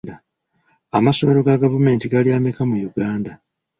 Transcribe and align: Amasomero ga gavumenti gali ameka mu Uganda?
Amasomero 0.97 1.39
ga 1.45 1.61
gavumenti 1.63 2.05
gali 2.13 2.29
ameka 2.37 2.61
mu 2.69 2.75
Uganda? 2.89 3.31